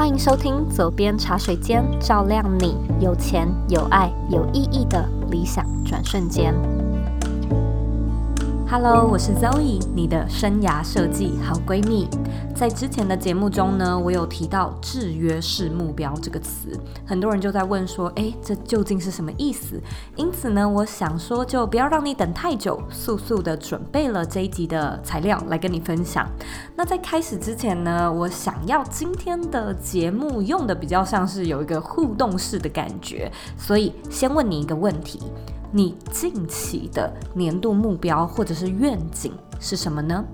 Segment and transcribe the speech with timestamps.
[0.00, 6.54] 欢迎收听《走边茶水间》，照亮你有钱、有爱、有意义的理想转瞬间。
[8.70, 12.08] Hello，我是 Zoe，你的生涯设计好闺蜜。
[12.54, 19.82] 在之前的节目中呢，我有提到制约式目标这个词，很多人就在问说，诶，这究竟是什么意思？
[20.14, 26.24] 因此呢，我想说，就不要让你等太久，速速的准备了这一集的材料来跟你分享。
[26.76, 35.20] 那在开始之前呢，我想要今天的节目用的比较像是有一个互动式的感觉，所以先问你一个问题。
[35.72, 40.24] 你近期的年度目标或者是愿景是什么呢？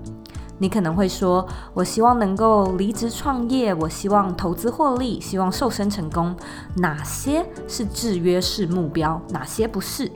[0.59, 6.35] 你可能会说，我希望能够离职创业，我希望投资获利，希望瘦身成功。
[6.77, 9.21] 哪些是制约式目标？
[9.29, 10.11] 哪些不是？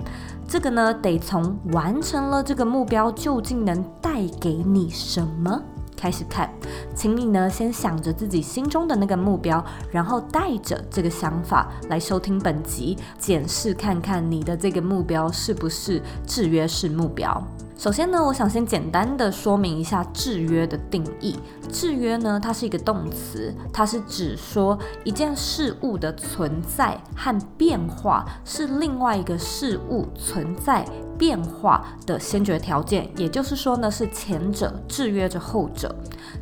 [0.47, 5.61] 这个呢，得从完成了这个目标究竟能带给你什么
[6.01, 6.49] 开始看。
[6.95, 17.45] 请你呢，先想着自己心中的那个目标，然后带着这个想法来收听本集，检视看看你的这个目标是不是制约式目标。
[17.81, 21.35] 首先呢，我想先简单的说明一下制约的定义。
[21.71, 30.85] 制约呢，它是一个动词，它是指说一件事物的存在和变化是另外一个事物存在
[31.17, 35.95] 变化的先决条件，也就是说呢，是前者制约着后者。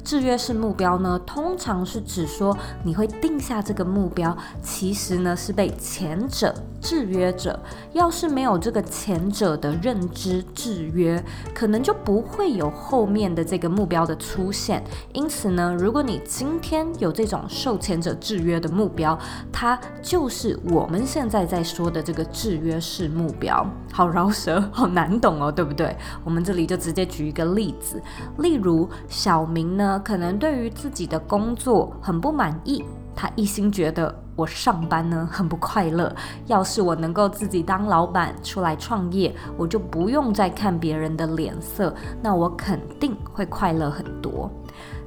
[0.03, 7.57] 制约式目标呢，通常是指说你会定下这个目标，其实呢是被前者制约着。
[7.93, 11.23] 要是没有这个前者的认知制约，
[11.53, 14.83] 可能就不会有后面的这个目标的出现。
[15.13, 19.17] 因此呢，如果你今天有这种受前者制约的目标，
[19.51, 23.65] 它就是我们现在在说的这个制约式目标。
[23.91, 25.95] 好饶舌，好难懂哦，对不对？
[26.23, 28.01] 我们这里就直接举一个例子，
[28.37, 32.83] 例如小明呢，可能对于自己的工作很不满意，
[33.15, 36.15] 他一心觉得我上班呢很不快乐。
[36.45, 44.49] 要是我能够自己当老板出来创业，我就不用再看别人的脸色，那我肯定会快乐很多。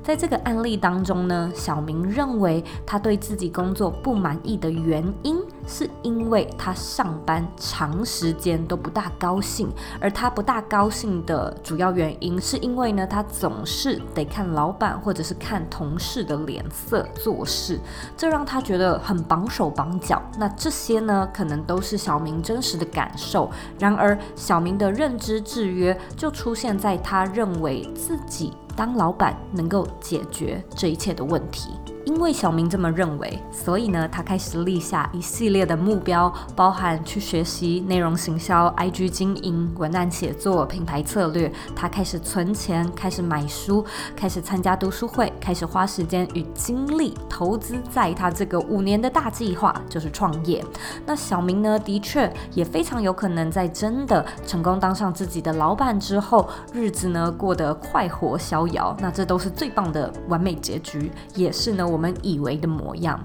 [0.02, 9.68] 在这个案例当中呢，小明认为他对自己工作不满意的原因，是因为他上班长时间都不大高兴，
[10.00, 17.78] 而他不大高兴的主要原因，是因为呢，他总是得看老板或者是看同事的脸色做事，
[18.16, 20.20] 这让他觉得很绑手绑脚。
[20.38, 23.50] 那这些呢，可能都是小明真实的感受。
[23.78, 31.70] 然而，小明的认知制约就出现在他认为自己当老板能够解决这一切的问题。
[32.04, 41.52] 因为小明这么认为，所以呢，他开始立下一系列的目标，包含去学习内容行销、IG 经营、文案写作、品牌策略。
[41.76, 43.84] 他开始存钱，开始买书，
[44.16, 50.64] 开始参加读书会，开始花时间与精力投资在他这个五年的大计划，就是创业。
[51.06, 58.96] 那小明呢，的确也非常有可能在真的成功当上自己的老板之后，日子呢过得快活逍遥。
[58.98, 61.91] 那这都是最棒的完美结局，也是呢。
[61.92, 63.22] 我们以为的模样，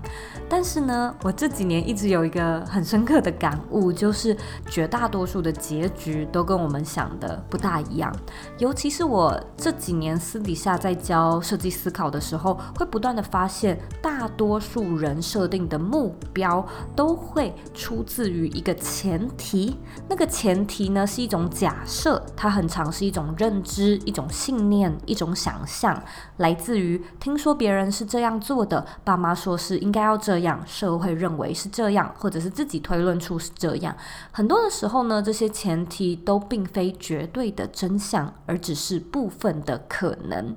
[0.50, 4.36] 但是呢，我这几年一直有一个很深刻的感悟，就是
[4.70, 8.14] 绝大多数的结局都跟我们想的不大一样。
[8.58, 19.78] 尤其是我这几年私底下在教设计思考的时候，会不断的发现，大多数人设定的目标都会出自于一个前提，
[20.10, 26.04] 那个前提呢是一种假设，它很常是一种认知、一种信念、一种想象，
[26.36, 28.57] 来自于听说别人是这样做。
[28.58, 33.96] 做的爸妈说是应该要这样，社会认为是这样，或者是自己推论出是这样。
[34.32, 40.56] 很多的时候呢，这些前提都并非绝对的真相，而只是部分的可能。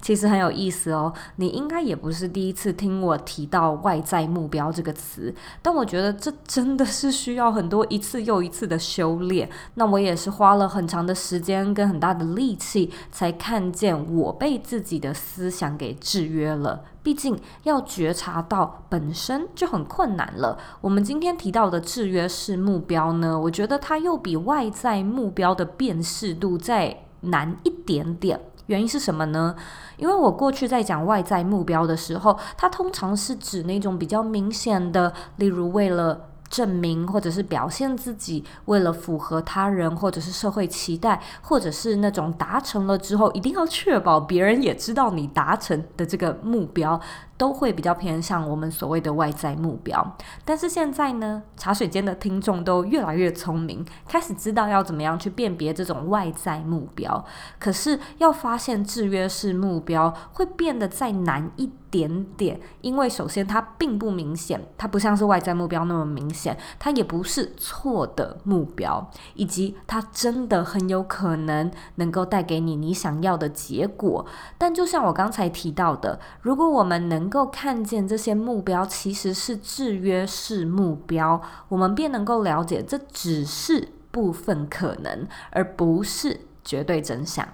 [0.00, 9.48] 其实很有意思哦，你应该也不是第一次听我提到外在目标这个词，但我觉得这真的是需要很多一次又一次的修炼。
[9.74, 16.84] 那我也是花了很长的时间跟很大的力气，才看见我被自己的思想给制约了。
[17.02, 20.56] 毕竟要觉察到本身就很困难了。
[20.80, 28.40] 我们今天提到的制约式目标呢，我觉得它又比外在目标的辨识度再难一点点。
[28.66, 29.54] 原因是什么呢？
[29.96, 47.00] 因为我过去在讲外在目标的时候，它通常是指那种比较明显的，例如为了证明或者是表现自己，为了符合他人或者是社会期待，或者是那种达成了之后一定要确保别人也知道你达成的这个目标。
[47.42, 50.16] 都会比较偏向我们所谓的外在目标。
[50.44, 57.24] 但是现在呢，茶水间的听众都越来越聪明，开始知道要怎么样去辨别这种外在目标。
[57.58, 74.24] 可是要发现制约式目标，会变得再难一点点，因为首先它并不明显，它不像是外在目标那么明显，它也不是错的目标，以及它真的很有可能能够带给你你想要的结果。
[74.56, 81.40] 但就像我刚才提到的，如果我们能够看见这些目标其实是制约式目标，
[81.70, 87.48] 我们便能够了解这只是部分可能，而不是绝对真相。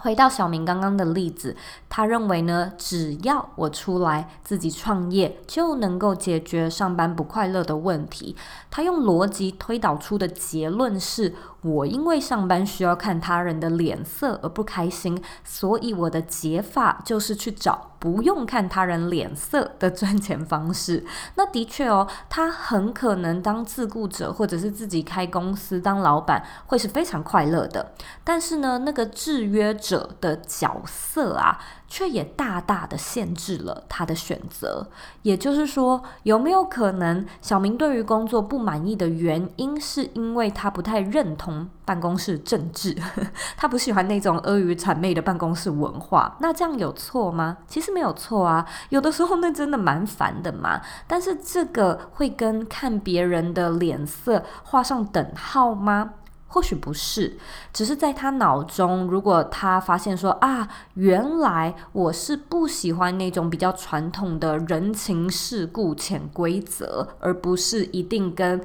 [0.00, 1.56] 回到小明刚刚的例子，
[1.88, 8.36] 他认为呢，只要我出来自己创业，就能够解决上班不快乐的问题。
[8.70, 11.34] 他用逻辑推导出的结论是。
[11.62, 21.04] 我因为上班需要看他人的脸色而不开心，所以我的解法就是去找不用看他人脸色的赚钱方式。
[21.34, 27.92] 那的确哦，他很可能当自雇者或者是自己开公司当老板会是非常快乐的。
[28.22, 31.58] 但是呢，那个制约者的角色啊。
[31.88, 34.86] 却也大大的限制了他的选择。
[35.22, 42.96] 也就是说，有没有可能小明对于工作不满意的原因，是因为他不太认同办公室政治，
[43.56, 46.36] 他不喜欢那种阿谀谄媚的办公室文化？
[46.40, 47.58] 那这样有错吗？
[47.66, 50.80] 其实没有错啊，有的时候那真的蛮烦的嘛。
[51.06, 56.12] 但是这个会跟看别人的脸色画上等号吗？
[56.48, 57.38] 或许不是，
[57.72, 68.60] 只是在他脑中，如果他发现说啊，原来我是不喜欢那种比较传统的人情世故潜规则，而不是一定跟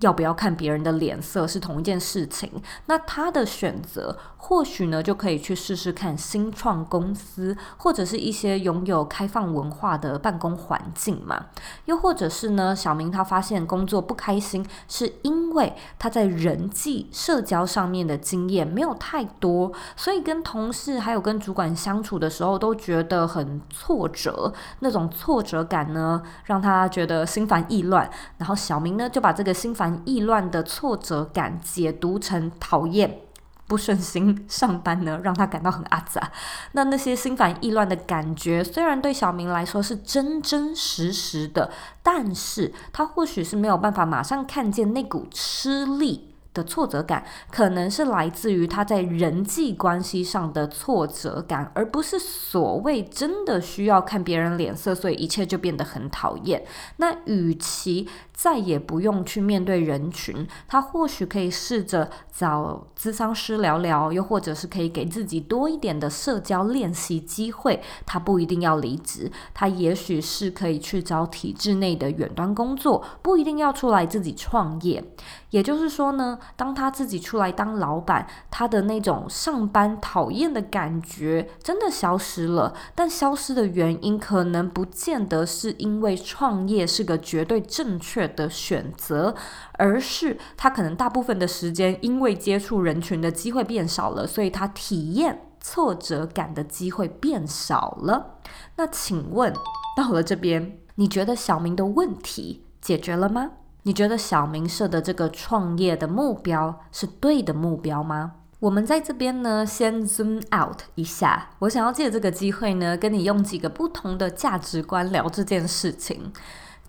[0.00, 2.50] 要不要看别人的脸色是同一件事情，
[2.86, 4.16] 那他的选择。
[4.46, 11.46] 或许呢，就可以去试试看新创公司，或者是一些拥有开放文化的办公环境嘛。
[11.86, 24.52] 又或者是呢，小明他发现工作不开心，是因为他在人际社交上面的经验没有太多，所以跟同事还有跟主管相处的时候都觉得很挫折。
[24.80, 28.10] 那种挫折感呢，让他觉得心烦意乱。
[28.36, 33.20] 然后小明呢，就把这个心烦意乱的挫折感解读成讨厌。
[33.66, 36.30] 不顺心上班呢，让他感到很阿杂。
[36.72, 41.70] 那那些心烦意乱的感觉，虽然对小明来说是真真实实的，
[42.02, 56.64] 但是他或许是没有办法马上看见那股吃力的挫折感，可能是来自于他在人际关系上的挫折感，而不是所谓真的需要看别人脸色，所以一切就变得很讨厌。
[56.98, 67.80] 那与其再也不用去面对人群，他或许可以试着找咨商师聊聊，又或者是可以给自己多一点的社交练习机会。
[68.04, 75.02] 他不一定要离职，他也许是可以去找体制内的远端工作，不一定要出来自己创业。
[75.50, 82.74] 也就是说呢，当他自己出来当老板，他的那种上班讨厌的感觉真的消失了。
[82.96, 89.34] 但消失的原因可能不见得是因为创业是个绝对正确的选择，
[89.72, 98.38] 而是他可能大部分的时间因为接触人群的机会变少了，所以他体验挫折感的机会变少了。
[98.76, 99.52] 那请问
[99.96, 103.52] 到了这边，你觉得小明的问题解决了吗？
[103.82, 108.32] 你觉得小明设的这个创业的目标是对的目标吗？
[108.60, 116.32] 我们在这边呢，先 zoom out 一下，我想要借这个机会呢，跟你用几个不同的价值观聊这件事情。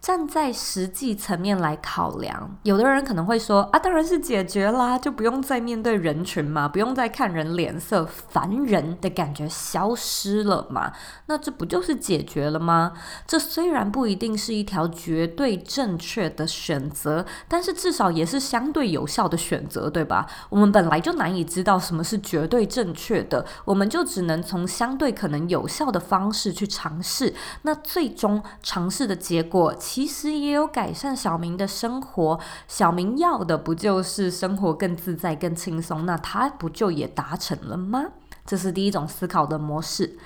[0.05, 10.93] 站在实际层面来考量，有的人可能会说啊，当然是解决啦，就不用再面对人群嘛，不用再看人脸色，烦人的感觉消失了嘛，
[11.25, 12.93] 那这不就是解决了吗？
[13.25, 20.27] 这虽然不一定是一条绝对正确的选择，但是至少也是相对有效的选择，对吧？
[20.49, 29.73] 我们本来就难以知道什么是绝对正确的，我们就只能从相对可能有效的方式去尝试，那最终尝试的结果。
[29.95, 32.37] 其实也有改善小明的生活，
[32.67, 36.05] 小明要的不就是生活更自在、更轻松？
[36.05, 38.03] 那他不就也达成了吗？
[38.45, 40.17] 这是第一种思考的模式。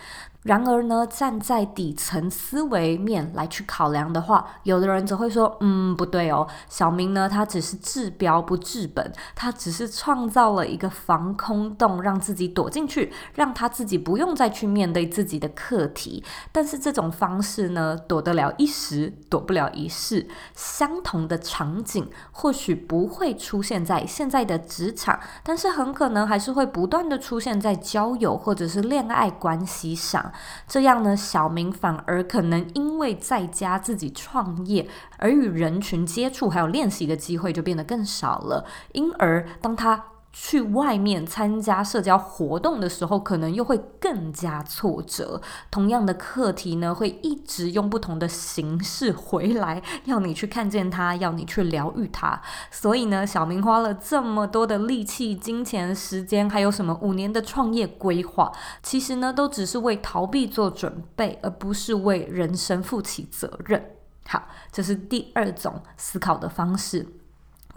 [0.43, 16.24] 然而呢，站在底层思维面来去考量的话，有的人则会说：“嗯，不对哦，小明呢，他只是治标不治本，他只是创造了一个防空洞，让自己躲进去，让他自己不用再去面对自己的课题。
[16.53, 20.25] 但是这种方式呢，躲得了一时，躲不了一世。
[20.55, 30.27] 相同的场景或许不会出现在现在的职场，但是很可能还是会不断的出现在交友或者是恋爱关系上。”
[30.68, 45.42] 这样呢，小明反而可能因为在家自己创业，而与人群接触还有练习的机会就变得更少了，因而当他去外面参加社交活动的时候，可能又会更加挫折。
[45.72, 52.42] 同样的课题呢，会一直用不同的形式回来，要你去看见它，要你去疗愈它。
[52.70, 58.52] 所以呢，小明花了这么多的力气、金钱、时间，还有什么五年的创业规划，
[58.84, 63.84] 其实呢，都只是为逃避做准备，而不是为人生负起责任。
[64.28, 67.08] 好，这是第二种思考的方式。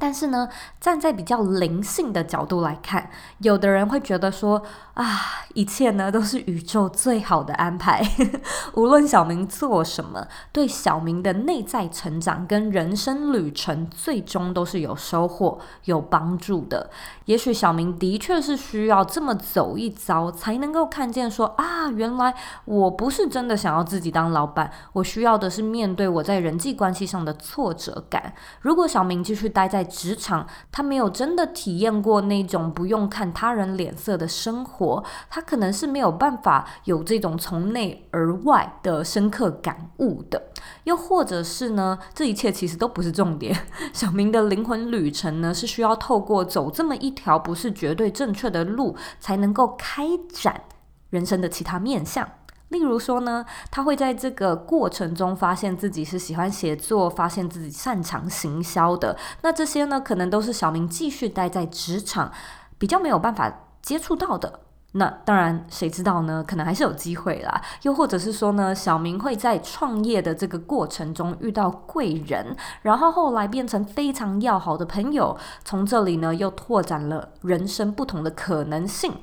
[0.03, 0.49] 但是呢，
[0.81, 4.61] 站在比较灵性的角度来看，有的人会觉得说
[4.95, 5.07] 啊，
[5.55, 8.03] 一切呢都是宇宙最好的安排。
[8.75, 16.91] 无论小明做什么，对小明的内在成长跟人生旅程，最终都是有收获、有帮助的。
[17.27, 28.35] 也许小明的确是需要这么走一遭，才能够看见说啊，原来我不是真的想要自己当老板，我需要的是面对我在人际关系上的挫折感。
[28.63, 40.43] 如果小明继续待在职场，他没有真的体验过那种不用看他人脸色的生活，他可能是没有办法有这种从内而外的深刻感悟的。
[40.85, 43.57] 又或者是呢，这一切其实都不是重点。
[43.93, 50.63] 小明的灵魂旅程呢，是需要透过走这么一条不是绝对正确的路，才能够开展
[51.11, 52.27] 人生的其他面向。
[52.73, 59.17] 例如说呢，他会在这个过程中发现自己是喜欢写作，发现自己擅长行销的。
[59.43, 62.33] 那这些呢，可能都是小明继续待在职场
[62.79, 64.62] 比较没有办法接触到的。
[64.95, 66.45] 那当然，谁知道呢？
[66.47, 67.63] 可能还是有机会啦。
[67.81, 79.15] 又或者是说呢，小明会在创业的这个过程中遇到贵人，然后后来变成非常要好的朋友，从这里呢又拓展了人生不同的可能性。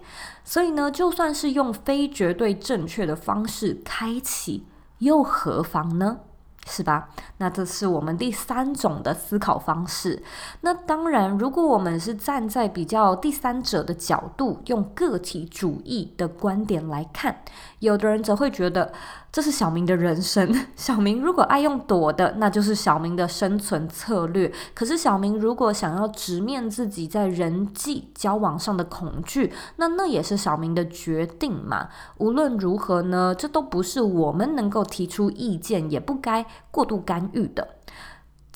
[0.43, 4.65] 所以呢，就算是用非绝对正确的方式开启，
[4.97, 6.21] 又何妨呢？
[6.69, 7.09] 是吧？
[7.37, 10.21] 那这是我们第三种的思考方式。
[10.61, 17.41] 那当然，如果我们是站在比较第三者的角度，用个体主义的观点来看，
[17.79, 18.93] 有的人则会觉得。
[19.31, 20.53] 这是小明的人生。
[20.75, 24.51] 小明如果爱用躲的，那就是小明的生存策略。
[24.73, 31.89] 可是小明如果想要直面自己在人际交往上的恐惧，那那也是小明的决定嘛。
[32.17, 37.67] 无论如何呢，这都不是我们能够提出意见，也不该过度干预的。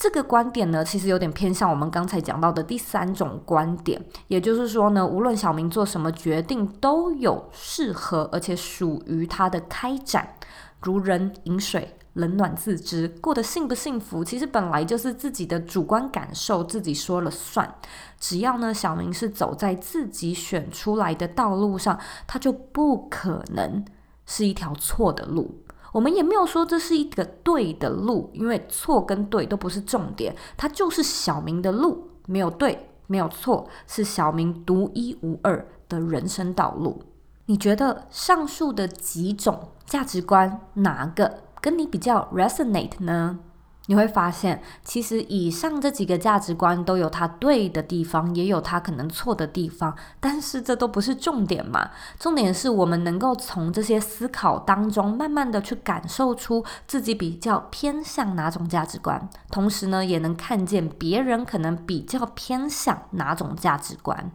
[0.03, 10.35] 这个观点呢，其实有点偏向我们刚才讲到的第三种观点，也就是说呢，无论小明做什么决定，都有适合而且属于他的开展。
[10.81, 17.73] 如人饮水，冷暖自知，过得幸不幸福，其实本来就是自己的主观感受，自己说了算。
[18.19, 23.85] 只要呢，小明是走在自己选出来的道路上，他就不可能
[24.25, 25.62] 是一条错的路。
[25.93, 37.01] 我们也没有说这是一个对的路，因为错跟对都不是重点，它就是小明的路，没有对，没有错，是小明独一无二的人生道路。
[37.45, 43.39] 你觉得上述的几种价值观哪个跟你比较 resonate 呢？
[43.87, 51.89] 你会发现，其实以上这几个价值观都有它对的地方，也有它可能错的地方，但是这都不是重点嘛。
[52.17, 64.31] 重点是我们能够从这些思考当中，慢慢的去感受出自己比较偏向哪种价值观，同时呢，也能看见别人可能比较偏向哪种价值观。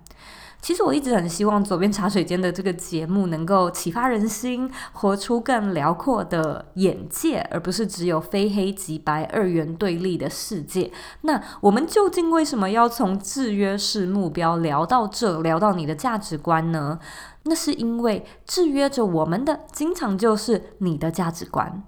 [0.60, 10.90] 其实我一直很希望左边茶水间的这个节目能够启发人心，活出更辽阔的眼界，而不是只有非黑即白、二元对立的世界。
[11.22, 16.98] 那我们究竟为什么要从制约式目标聊到这，聊到你的价值观呢？
[17.44, 21.82] 那是因为制约着我们的，经常就是你的价值观。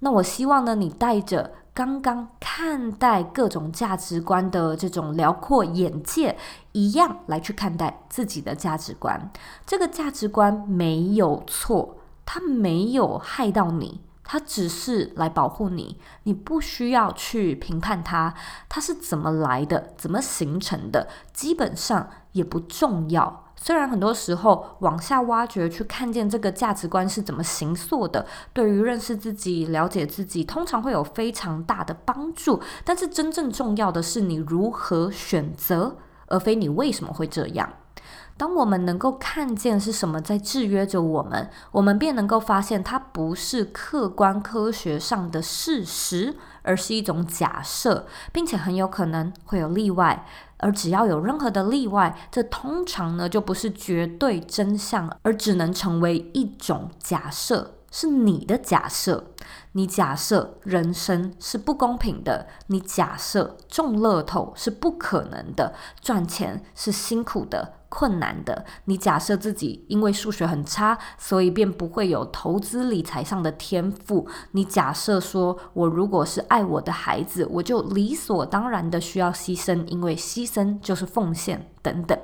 [0.00, 1.52] 那我希望呢，你带着。
[1.74, 6.36] 刚刚看待各种价值观的这种辽阔眼界
[6.72, 9.30] 一样来去看待自己的价值观。
[9.64, 11.96] 这个价值观没有错，
[12.26, 15.98] 它没有害到你，它只是来保护你。
[16.24, 18.34] 你不需要去评判它，
[18.68, 23.46] 它是怎么来的，怎么形成的，基本上也不重要。
[23.64, 32.60] 虽然很多时候往下挖掘，去看见这个价值观是怎么形塑的，对于认识自己、了解自己，通常会有非常大的帮助。
[32.84, 37.72] 但是真正重要的是你如何选择，而非你为什么会这样。
[38.36, 50.26] 当我们能够看见是什么在制约着我们，我们便能够发现它不是客观科学上的事实，而是一种假设，并且很有可能会有例外。
[50.62, 59.32] 而只要有任何的例外，这通常呢就不是绝对真相，而只能成为一种假设，是你的假设，
[59.72, 82.18] 你假设人生是不公平的，你假设中乐透是不可能的，赚钱是辛苦的、困难的，你假设自己因为数学很差，所以便不会有投资理财上的天赋，你假设说我如果是爱我的孩子，我就理所当然的需要牺牲，因为牺牲就是奉献等等。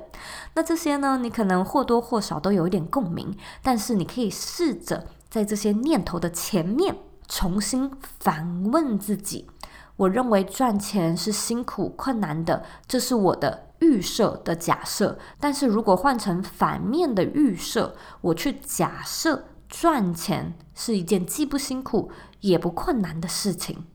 [0.55, 5.05] 那这些呢，你可能或多或少都有一点共鸣，但是你可以试着。
[5.29, 6.95] 在这些念头的前面，
[7.27, 9.45] 重新反问自己：
[9.97, 15.17] 我认为赚钱是辛苦困难的，这是我的预设的假设。
[15.39, 23.85] 但是如果换成反面的预设，我去假设赚钱是一件既不辛苦也不困难的事情，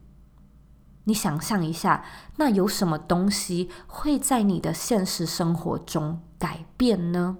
[1.03, 2.03] 你想象一下，
[2.37, 7.37] 那有什么东西会在你的现实生活中改变呢？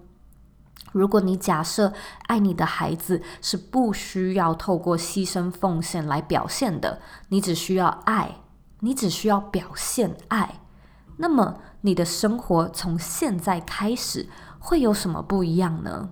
[0.91, 1.91] 如果你假设
[2.27, 8.37] 爱你的孩子是不需要透过牺牲奉献来表现的，你只需要爱，
[8.79, 10.61] 你只需要表现爱，
[11.17, 14.27] 那么你的生活从现在开始
[14.57, 16.09] 会有什么不一样呢？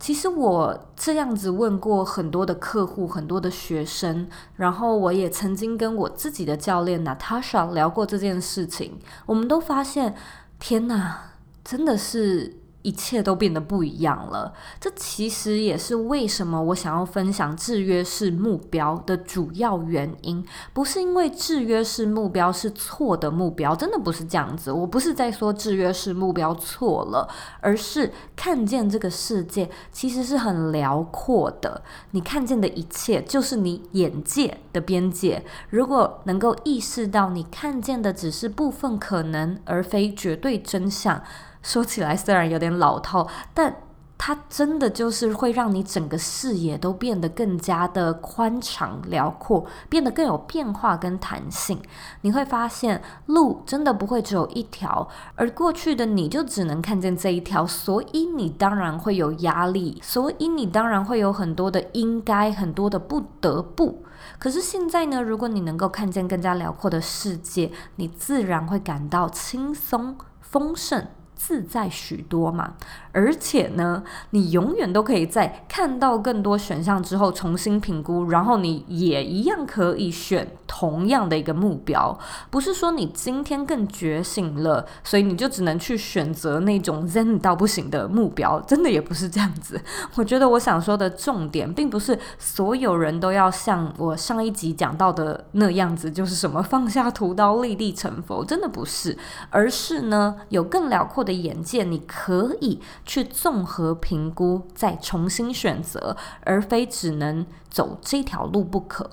[0.00, 10.16] 其实我这样子问过很多的客户、很多的学生，然后我也曾经跟我自己的教练 Natasha 聊过这件事情，我们都发现，
[10.58, 12.56] 天哪，真的是。
[12.82, 14.52] 一切都变得不一样了。
[14.80, 20.44] 这其实也是为什么我想要分享制约式目标的主要原因。
[20.72, 24.70] 不是因为制约式目标是错的目标，真的不是这样子。
[24.70, 27.28] 我不是在说制约式目标错了，
[27.60, 31.82] 而是看见这个世界其实是很辽阔的。
[32.12, 35.44] 你看见的一切就是你眼界的边界。
[35.70, 41.22] 如果能够意识到你看见的只是部分可能，而非绝对真相。
[41.62, 43.76] 说起来虽然有点老套，但
[44.20, 51.80] 它真的就是会让你整个视野都变得更加的宽敞辽阔，变得更有变化跟弹性。
[52.22, 64.02] 你会发现路真的不会只有一条，而过去的你就只能看见这一条，所以你当然会有压力，所以你当然会有很多的应该，很多的不得不。
[64.40, 71.06] 可是现在呢，如果你能够看见更加辽阔的世界，你自然会感到轻松、丰盛。
[71.38, 72.74] 自在许多嘛，
[73.12, 82.18] 而且呢，你永远都可以在看到更多选项之后重新评估，然后你也一样可以选同样的一个目标。
[82.50, 89.80] 不是说你今天更觉醒了，所以你就只能去选择那种 zen 到不行的目标，真的也不是这样子。
[90.16, 99.16] 我觉得我想说的重点，并不是所有人都要像我上一集讲到的那样子，就是什么放下屠刀立地成佛，真的不是，
[99.50, 101.38] 而是呢，有更辽阔的。
[101.38, 109.10] 眼界，你可以去综合评估，再重新选择，而非只能走这条路不可。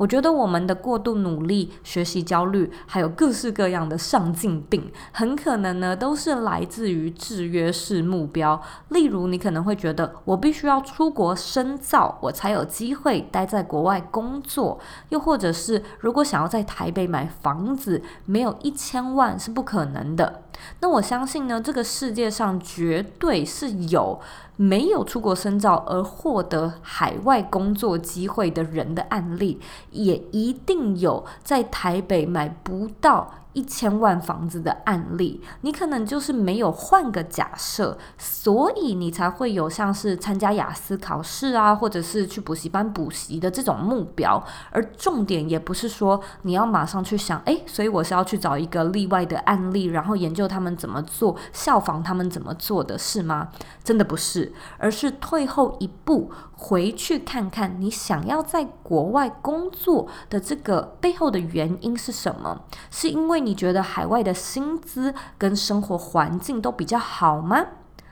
[0.00, 8.58] 我觉得我们的过度努力、学习焦虑，还有各式各样的上进病，很可能呢都是来自于制约式目标。
[8.88, 14.78] 例如，你可能会觉得我必须要出国深造，我才有机会待在国外工作；
[15.10, 20.44] 又或者是，如果想要在台北买房子，没有一千万是不可能的。
[20.80, 24.18] 那我相信呢，这个世界上绝对是有。
[24.62, 29.58] 没有出国深造而获得海外工作机会的人的案例，
[29.90, 44.42] 也一定有在台北买不到一千万房子的案例，你可能就是没有换个假设，所以你才会有像是参加雅思考试啊，或者是去补习班补习的这种目标。
[44.70, 53.48] 而重点也不是说你要马上去想，诶，所以我是要去找一个例外的案例，然后研究他们怎么做，效仿他们怎么做的是吗？
[53.82, 62.62] 真的不是，而是退后一步，回去看看你想要在国外工作的这个背后的原因是什么？
[62.90, 67.66] 是因为你觉得海外的薪资跟生活环境都比较好吗？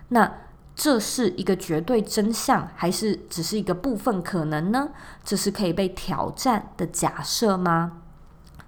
[0.08, 0.32] 那
[0.74, 4.90] 这是一个绝对真相，还是只是一个部分可能呢？
[5.24, 7.92] 这是可以被挑战的假设吗？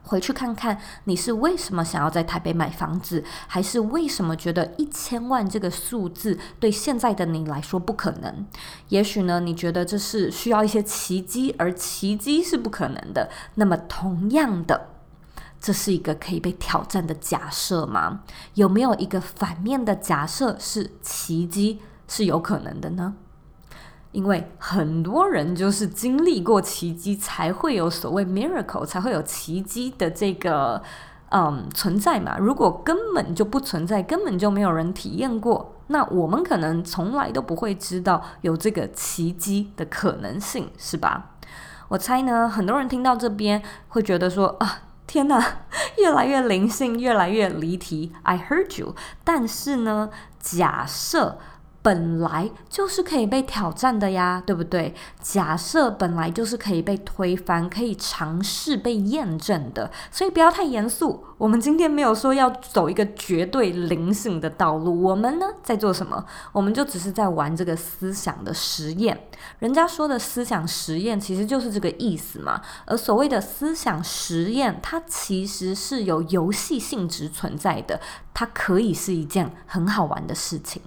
[0.03, 8.45] 回去看看你是为什么想要在台北买房子，还是为什么觉得一千万这个数字对现在的你来说不可能？
[8.89, 13.31] 也许呢，你觉得这是需要一些奇迹，而奇迹是不可能的。
[13.55, 14.89] 那么同样的。
[15.61, 18.23] 这是一个可以被挑战的假设吗？
[18.55, 23.15] 有没有一个反面的假设是奇迹是有可能的呢？
[24.13, 30.83] 因为很多人就是经历过奇迹，才会有所谓 miracle，才会有奇迹的这个
[31.29, 32.37] 嗯存在嘛。
[32.37, 41.37] 如果根本就不存在，根本就没有人体验过，那我们可能从来都不会知道有这个奇迹的可能性，是吧？
[41.87, 45.63] 我猜呢，很多人听到这边会觉得说啊，天哪，
[45.99, 48.13] 越来越灵性，越来越离题。
[48.23, 48.95] I heard you，
[49.25, 51.37] 但是呢，假设。
[51.83, 54.95] 本来就是可以被挑战的呀，对不对？
[55.21, 61.25] 假设本来就是可以被推翻、可以尝试被验证的，所以不要太严肃。
[61.39, 66.23] 我们今天没有说要走一个绝对灵性的道路，我们呢在做什么？
[66.53, 69.29] 我们就只是在玩这个思想的实验。
[69.61, 72.61] 人家说的思想实验其实就是这个意思嘛。
[72.85, 77.99] 而所谓的思想实验，它其实是有游戏性质存在的，
[78.35, 80.83] 它可以是一件很好玩的事情。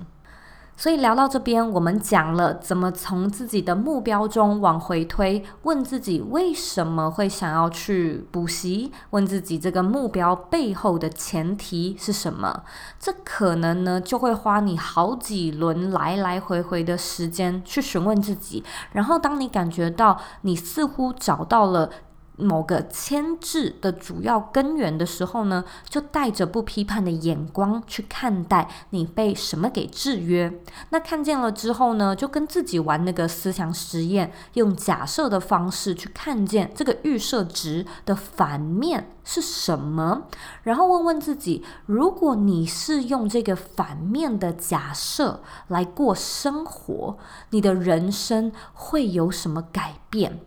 [0.75, 12.63] 所以聊到这边，我们讲了怎么从自己的目标中往回推，问自己为什么会想要去补习，问自己这个目标背后的前提是什么。
[12.99, 18.63] 这可能呢就会花你好几轮来来回回的时间去询问自己。
[18.91, 21.89] 然后当你感觉到你似乎找到了。
[22.35, 30.59] 某个牵制的主要根源的时候呢，就带着不批判的眼光去看待你被什么给制约。
[30.89, 40.23] 那看见了之后呢，就跟自己玩那个思想实验，用假设的方式去看见这个预设值的反面是什么，
[40.63, 47.17] 然后问问自己：如果你是用这个反面的假设来过生活，
[47.51, 50.39] 你的人生会有什么改变？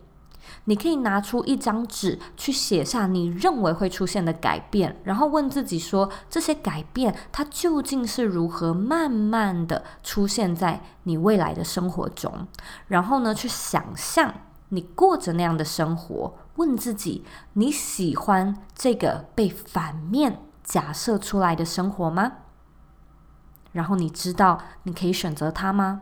[0.69, 12.47] 你可以拿出一张纸去写下你认为会出现的改变，然后问自己说：这些改变它究竟是如何慢慢的出现在你未来的生活中？
[12.87, 14.33] 然后呢，去想象
[14.69, 22.33] 你过着那样的生活，问自己：你喜欢这个被反面假设出来的生活吗？
[23.71, 26.01] 然后你知道你可以选择它吗？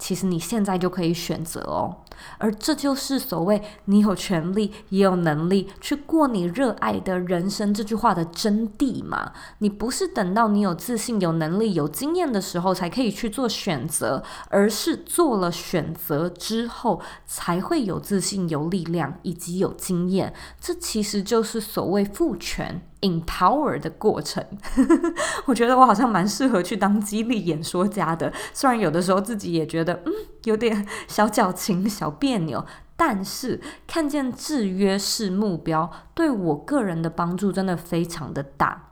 [0.00, 1.94] 其实你现在就可以选择哦，
[2.38, 9.32] 而这就是所谓你有权利也有能力去过你热爱的人生这句话的真谛嘛。
[9.58, 20.32] 你不是等到你有自信、有能力、有经验的时候才可以去做选择，而是做了选择之后才会有自信、有力量以及有经验。
[20.58, 22.82] 这其实就是所谓赋权。
[23.00, 24.44] Empower 的过程，
[25.46, 28.32] 我觉得我好像蛮适合去当激励演说家的。
[28.52, 30.12] 虽然有的时候自己也觉得，嗯，
[30.44, 32.64] 有点小矫情、小别扭，
[32.96, 38.89] 但是看见制约式目标，对我个人的帮助真的非常的大。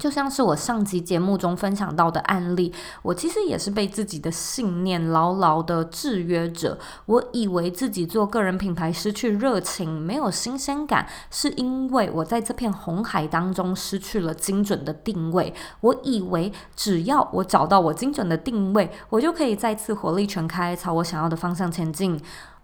[0.00, 6.78] 就像是我上集节目中分享到的案例，我其实也是被自己的信念牢牢的制约着。
[7.04, 15.52] 我以为自己做个人品牌失去热情，没有新鲜感，是因为我在这片红海当中失去了精准的定位。
[15.82, 22.18] 我以为只要我找到我精准的定位，我就可以再次火力全开，朝我想要的方向前进。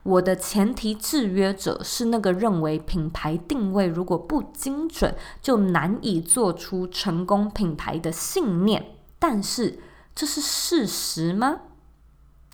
[0.06, 8.94] 我的前提制约者是那个认为品牌定位如果不精准，就难以做出成功品牌的信念。
[9.18, 9.80] 但是
[10.14, 11.60] 这是事实吗？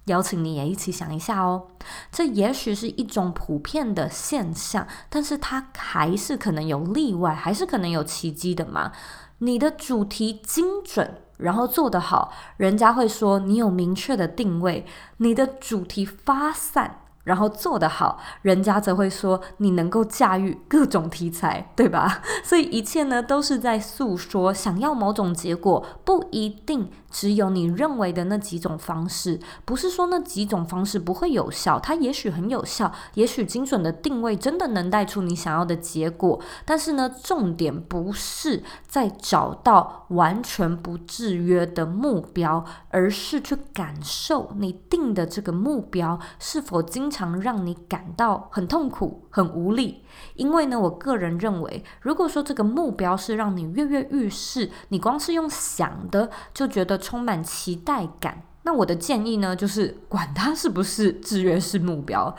[0.06, 1.68] 邀请你也一起想一下哦。
[2.10, 8.92] 这也许是一种普遍的现象，但是它还是可能有例外，还是可能有奇迹的嘛。
[9.38, 14.86] 你的主题精准，然后做得好，人家会说你有明确的定位。
[15.18, 17.01] 你的主题发散。
[17.24, 22.20] 然后做得好，人家则会说你能够驾驭各种题材，对吧？
[22.42, 29.38] 所以一切呢，都是在诉说，想要某种结果，不一定只有你认为的那几种方式。
[29.64, 36.40] 不是说那几种方式不会有效，它也许很有效，也许精准的定位真的能带出你想要的结果。
[36.64, 47.12] 但是呢，重点不是在找到完全不制约的目标，而是去感受你定的这个目标是否经。
[47.12, 50.03] 常让你感到很痛苦、很无力，
[50.35, 62.34] 因为呢，我个人认为，如果说这个目标是让你跃跃欲试，你光是用想的就觉得充满期待感，那我的建议呢，就是管它是不是制约式目标，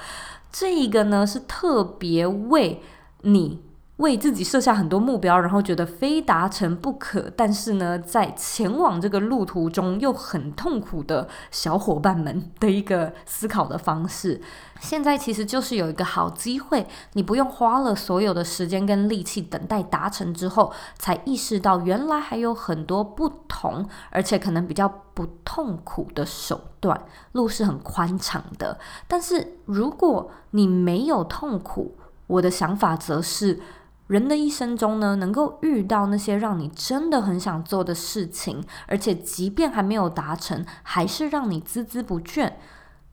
[0.52, 2.82] 这一个呢是特别为
[3.22, 3.62] 你。
[3.98, 14.42] 为自己设下很多目标，然后觉得非达成不可，但是呢，在前往这个路途中又很痛苦的小伙伴们的一个思考的方式。
[14.80, 27.00] 现在其实就是有一个好机会，你不用花了所有的时间跟力气等待达成之后，才意识到原来还有很多不同，而且可能比较不痛苦的手段。
[27.34, 33.60] 路是很宽敞的，但是如果你没有痛苦，我的想法则是。
[34.08, 42.54] 人的一生中呢，能够遇到那些让你真的很想做的事情，而且即便还没有达成，还是让你孜孜不倦，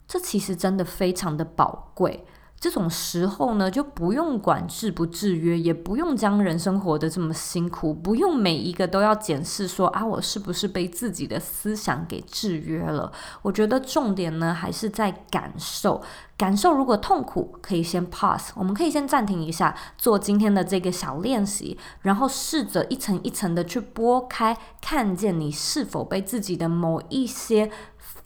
[0.08, 2.26] 这其实真的非常的宝贵。
[2.60, 13.10] 这种时候呢，就不用管制不制约，也不用将人生活得这么辛苦，不用每一个都要检视说啊，我是不是被自己的思想给制约了？
[13.40, 16.02] 我觉得重点呢，还是在感受。
[16.36, 27.70] 感受如果痛苦，可以先 pause，我们可以先暂停一下，做今天的这个小练习，然后试着一层一层的去拨开，看见你是否被自己的某一些。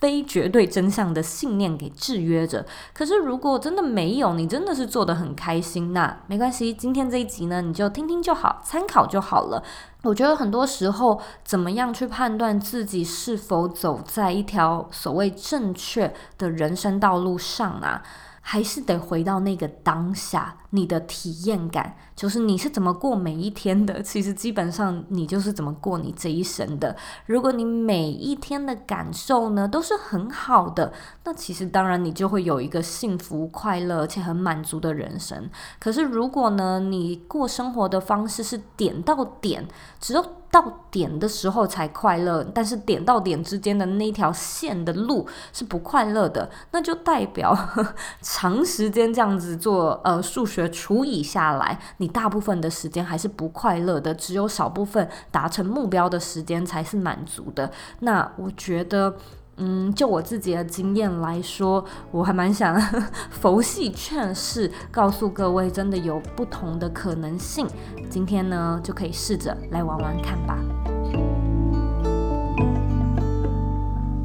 [0.04, 2.66] 非绝对真相的信念给制约着。
[2.92, 6.74] 可是，如果真的没有，你真的是做得很开心，那没关系。
[6.74, 9.64] 今天这一集呢，你就听听就好，参考就好了。
[10.02, 18.02] 我觉得很多时候，怎么样去判断自己是否走在一条所谓正确的人生道路上啊？
[18.46, 24.02] 还是得回到那个当下，你的体验感就是你是怎么过每一天的。
[24.02, 26.96] 其实基本上你就是怎么过你这一生的。
[27.26, 30.92] 如果你每一天的感受呢都是很好的，
[31.24, 35.50] 那其实当然你就会有一个幸福、快乐且很满足的人生。
[35.78, 39.66] 可是如果呢你过生活的方式是点到点，
[40.00, 47.56] 只有到点的时候才快乐，但是点到点之间的那条线的路是不快乐的，那就代表
[48.22, 57.70] 长时间这样子做呃数学除以下来，你大部分的时间还是不快乐的，只有少部分达成目标的时间才是满足的。
[58.00, 59.16] 那我觉得。
[59.56, 62.74] 嗯，就我自己的经验来说，我还蛮想
[63.30, 67.64] 佛系劝世，告诉各位，真的有不同的可能性。
[68.10, 70.58] 今天呢，就可以试着来玩玩看吧。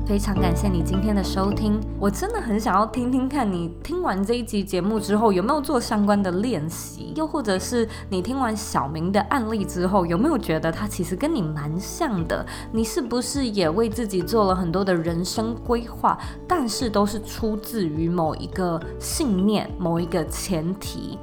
[0.10, 12.44] 非常感谢你今天的收听，我真的很想要听听看你听完这一集节目之后有没有做相关的练习，又或者是你听完小明的案例之后有没有觉得他其实跟你蛮像的？
[12.72, 16.18] 你是不是也为自己做了很多的人生规划，
[16.48, 21.20] 但是都是出自于某一个信念、某一个前提？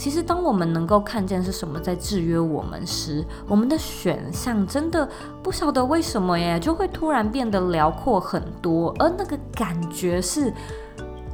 [0.00, 5.06] 其实，当我们能够看见是什么在制约我们时，我们的选项真的
[5.42, 10.50] 不晓得为什么耶，就会突然变得辽阔很多，而那个感觉是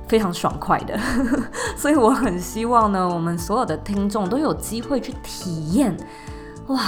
[0.08, 0.98] 非常爽快的。
[1.78, 5.96] 所以，我很希望呢，我们所有的听众都有机会去体验，
[6.66, 6.80] 哇，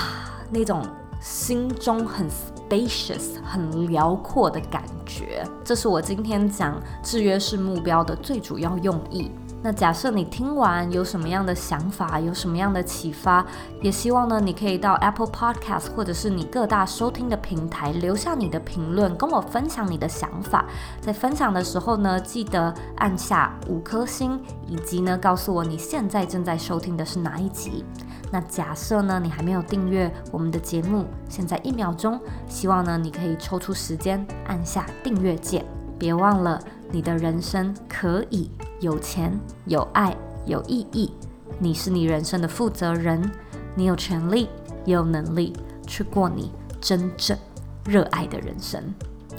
[0.50, 0.84] 那种
[1.20, 5.46] 心中很 spacious、很辽阔的感觉。
[5.62, 9.30] 这是我今天讲制约式目标的最主要用意。
[9.60, 13.44] 那假设你听完有什么样的想法，有什么样的启发，
[13.82, 20.64] 也希望呢，你可以到 Apple Podcast 或者是你各大收听的平台留下你的评论，跟我分享你的想法。
[21.00, 27.84] 在分享的时候呢，记得按下五颗星，以及呢，告诉我你现在正在收听的是哪一集。
[28.30, 35.64] 那假设呢，你还没有订阅我们的节目，现在一秒钟，希望呢，你可以抽出时间按下订阅键，
[35.98, 36.60] 别忘了。
[36.90, 41.12] 你的人生可以有钱、有爱、有意义。
[41.58, 43.30] 你是你人生的负责人，
[43.74, 44.48] 你有权利、
[44.84, 45.52] 也有能力
[45.86, 47.36] 去过你真正
[47.84, 48.82] 热爱的人生。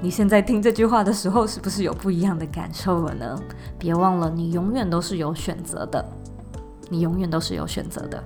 [0.01, 3.41] 你现在听这句话的时候，是不是有不一样的感受了呢？
[3.77, 6.03] 别忘了，你永远都是有选择的，
[6.89, 8.23] 你永远都是有选择的。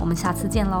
[0.00, 0.80] 我们下次见喽。